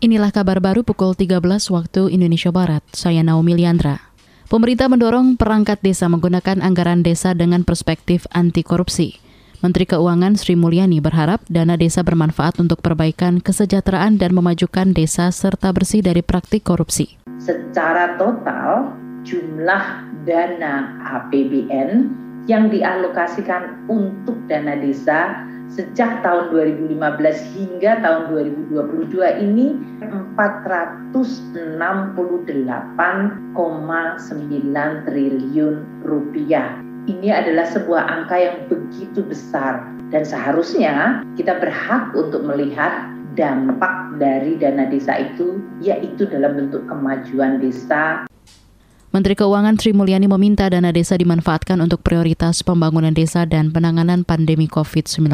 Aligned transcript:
Inilah 0.00 0.32
kabar 0.32 0.64
baru 0.64 0.80
pukul 0.80 1.12
13 1.12 1.44
waktu 1.68 2.08
Indonesia 2.08 2.48
Barat. 2.48 2.80
Saya 2.96 3.20
Naomi 3.20 3.52
Liandra. 3.52 4.00
Pemerintah 4.48 4.88
mendorong 4.88 5.36
perangkat 5.36 5.84
desa 5.84 6.08
menggunakan 6.08 6.64
anggaran 6.64 7.04
desa 7.04 7.36
dengan 7.36 7.68
perspektif 7.68 8.24
anti 8.32 8.64
korupsi. 8.64 9.20
Menteri 9.60 9.84
Keuangan 9.84 10.40
Sri 10.40 10.56
Mulyani 10.56 11.04
berharap 11.04 11.44
dana 11.52 11.76
desa 11.76 12.00
bermanfaat 12.00 12.64
untuk 12.64 12.80
perbaikan 12.80 13.44
kesejahteraan 13.44 14.16
dan 14.16 14.32
memajukan 14.32 14.96
desa 14.96 15.28
serta 15.28 15.68
bersih 15.68 16.00
dari 16.00 16.24
praktik 16.24 16.64
korupsi. 16.64 17.20
Secara 17.36 18.16
total, 18.16 18.96
jumlah 19.28 19.84
dana 20.24 20.96
APBN 21.12 22.08
yang 22.48 22.72
dialokasikan 22.72 23.84
untuk 23.84 24.40
dana 24.48 24.80
desa 24.80 25.44
sejak 25.70 26.26
tahun 26.26 26.50
2015 26.50 26.98
hingga 27.54 28.02
tahun 28.02 28.22
2022 28.74 29.46
ini 29.46 29.78
468,9 30.34 31.14
triliun 35.06 35.74
rupiah. 36.02 36.68
Ini 37.08 37.28
adalah 37.32 37.66
sebuah 37.70 38.02
angka 38.02 38.36
yang 38.36 38.56
begitu 38.68 39.24
besar 39.24 39.86
dan 40.10 40.26
seharusnya 40.26 41.24
kita 41.38 41.56
berhak 41.62 42.12
untuk 42.18 42.44
melihat 42.44 43.08
dampak 43.38 44.18
dari 44.18 44.58
dana 44.58 44.90
desa 44.90 45.16
itu 45.16 45.62
yaitu 45.78 46.26
dalam 46.26 46.58
bentuk 46.58 46.82
kemajuan 46.90 47.62
desa 47.62 48.26
Menteri 49.10 49.34
Keuangan 49.34 49.74
Sri 49.74 49.90
Mulyani 49.90 50.30
meminta 50.30 50.70
dana 50.70 50.94
desa 50.94 51.18
dimanfaatkan 51.18 51.82
untuk 51.82 51.98
prioritas 52.06 52.62
pembangunan 52.62 53.10
desa 53.10 53.42
dan 53.42 53.74
penanganan 53.74 54.22
pandemi 54.22 54.70
COVID-19. 54.70 55.26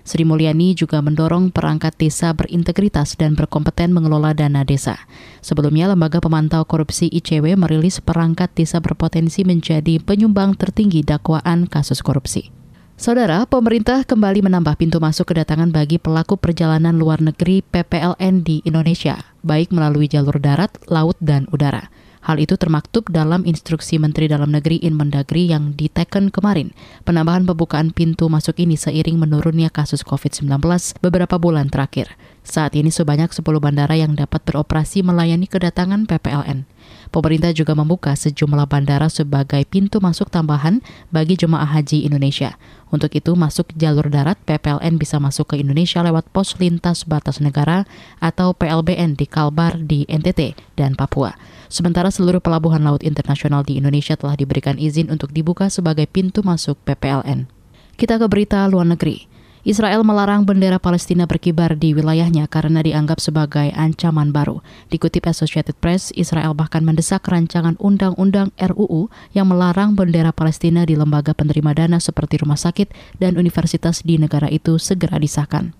Sri 0.00 0.24
Mulyani 0.24 0.72
juga 0.72 1.04
mendorong 1.04 1.52
perangkat 1.52 1.92
desa 2.00 2.32
berintegritas 2.32 3.20
dan 3.20 3.36
berkompeten 3.36 3.92
mengelola 3.92 4.32
dana 4.32 4.64
desa. 4.64 4.96
Sebelumnya, 5.44 5.92
Lembaga 5.92 6.24
Pemantau 6.24 6.64
Korupsi 6.64 7.12
ICW 7.12 7.52
merilis 7.52 8.00
perangkat 8.00 8.48
desa 8.56 8.80
berpotensi 8.80 9.44
menjadi 9.44 10.00
penyumbang 10.00 10.56
tertinggi 10.56 11.04
dakwaan 11.04 11.68
kasus 11.68 12.00
korupsi. 12.00 12.48
Saudara, 12.96 13.44
pemerintah 13.44 14.08
kembali 14.08 14.40
menambah 14.40 14.80
pintu 14.80 15.04
masuk 15.04 15.36
kedatangan 15.36 15.68
bagi 15.68 16.00
pelaku 16.00 16.40
perjalanan 16.40 16.96
luar 16.96 17.20
negeri 17.20 17.60
PPLN 17.60 18.40
di 18.40 18.64
Indonesia, 18.64 19.20
baik 19.44 19.68
melalui 19.68 20.08
jalur 20.08 20.40
darat, 20.40 20.72
laut, 20.88 21.20
dan 21.20 21.44
udara. 21.52 21.92
Hal 22.22 22.38
itu 22.38 22.54
termaktub 22.54 23.10
dalam 23.10 23.42
instruksi 23.42 23.98
Menteri 23.98 24.30
Dalam 24.30 24.54
Negeri 24.54 24.78
In 24.86 24.94
Mendagri 24.94 25.50
yang 25.50 25.74
diteken 25.74 26.30
kemarin. 26.30 26.70
Penambahan 27.02 27.42
pembukaan 27.42 27.90
pintu 27.90 28.30
masuk 28.30 28.62
ini 28.62 28.78
seiring 28.78 29.18
menurunnya 29.18 29.74
kasus 29.74 30.06
COVID-19 30.06 30.62
beberapa 31.02 31.34
bulan 31.42 31.66
terakhir. 31.66 32.14
Saat 32.46 32.78
ini 32.78 32.94
sebanyak 32.94 33.34
10 33.34 33.42
bandara 33.58 33.98
yang 33.98 34.14
dapat 34.14 34.42
beroperasi 34.46 35.02
melayani 35.02 35.50
kedatangan 35.50 36.06
PPLN. 36.06 36.66
Pemerintah 37.10 37.50
juga 37.54 37.74
membuka 37.74 38.14
sejumlah 38.14 38.66
bandara 38.70 39.10
sebagai 39.10 39.62
pintu 39.66 39.98
masuk 39.98 40.30
tambahan 40.30 40.82
bagi 41.10 41.34
jemaah 41.38 41.66
haji 41.66 42.06
Indonesia. 42.06 42.54
Untuk 42.90 43.14
itu, 43.14 43.34
masuk 43.38 43.70
jalur 43.78 44.10
darat, 44.10 44.38
PPLN 44.42 44.98
bisa 44.98 45.22
masuk 45.22 45.54
ke 45.54 45.60
Indonesia 45.60 46.02
lewat 46.02 46.28
pos 46.30 46.58
lintas 46.58 47.04
batas 47.06 47.38
negara 47.38 47.86
atau 48.18 48.52
PLBN 48.52 49.16
di 49.16 49.26
Kalbar 49.28 49.80
di 49.80 50.04
NTT 50.08 50.54
dan 50.76 50.98
Papua. 50.98 51.34
Sementara 51.72 52.12
seluruh 52.12 52.44
pelabuhan 52.44 52.84
laut 52.84 53.00
internasional 53.00 53.64
di 53.64 53.80
Indonesia 53.80 54.12
telah 54.12 54.36
diberikan 54.36 54.76
izin 54.76 55.08
untuk 55.08 55.32
dibuka 55.32 55.72
sebagai 55.72 56.04
pintu 56.04 56.44
masuk 56.44 56.76
PPLN. 56.84 57.48
Kita 57.96 58.20
ke 58.20 58.28
berita 58.28 58.68
luar 58.68 58.92
negeri. 58.92 59.24
Israel 59.64 60.04
melarang 60.04 60.44
bendera 60.44 60.76
Palestina 60.76 61.24
berkibar 61.24 61.78
di 61.80 61.96
wilayahnya 61.96 62.44
karena 62.50 62.84
dianggap 62.84 63.24
sebagai 63.24 63.72
ancaman 63.72 64.36
baru. 64.36 64.60
Dikutip 64.92 65.24
Associated 65.24 65.78
Press, 65.80 66.12
Israel 66.12 66.52
bahkan 66.52 66.84
mendesak 66.84 67.24
rancangan 67.24 67.80
undang-undang 67.80 68.52
RUU 68.60 69.08
yang 69.32 69.48
melarang 69.48 69.96
bendera 69.96 70.34
Palestina 70.34 70.84
di 70.84 70.92
lembaga 70.92 71.32
penerima 71.32 71.72
dana 71.72 72.02
seperti 72.02 72.44
rumah 72.44 72.60
sakit 72.60 73.16
dan 73.16 73.40
universitas 73.40 74.04
di 74.04 74.20
negara 74.20 74.52
itu 74.52 74.76
segera 74.76 75.16
disahkan. 75.16 75.72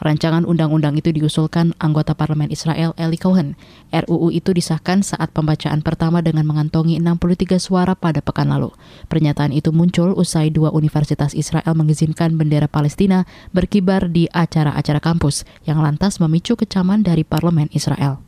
Rancangan 0.00 0.48
undang-undang 0.48 0.96
itu 0.96 1.12
diusulkan 1.12 1.76
anggota 1.76 2.16
parlemen 2.16 2.48
Israel 2.48 2.96
Eli 2.96 3.20
Cohen. 3.20 3.54
RUU 3.92 4.32
itu 4.32 4.56
disahkan 4.56 5.04
saat 5.04 5.30
pembacaan 5.36 5.84
pertama 5.84 6.24
dengan 6.24 6.48
mengantongi 6.48 6.96
63 6.96 7.60
suara 7.60 7.92
pada 7.92 8.24
pekan 8.24 8.48
lalu. 8.48 8.72
Pernyataan 9.12 9.52
itu 9.52 9.68
muncul 9.74 10.16
usai 10.16 10.48
dua 10.48 10.72
universitas 10.72 11.36
Israel 11.36 11.76
mengizinkan 11.76 12.40
bendera 12.40 12.66
Palestina 12.66 13.28
berkibar 13.52 14.08
di 14.08 14.26
acara-acara 14.32 14.98
kampus 15.04 15.44
yang 15.68 15.84
lantas 15.84 16.16
memicu 16.16 16.56
kecaman 16.56 17.04
dari 17.04 17.22
parlemen 17.22 17.68
Israel. 17.76 18.24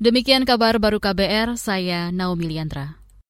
Demikian 0.00 0.42
kabar 0.42 0.80
baru 0.82 0.98
KBR, 0.98 1.54
saya 1.54 2.10
Naomi 2.10 2.50
Liandra. 2.50 3.03